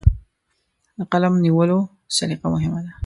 د 0.97 0.99
قلم 1.11 1.33
نیولو 1.45 1.77
سلیقه 2.17 2.47
مهمه 2.53 2.79
ده. 2.85 2.91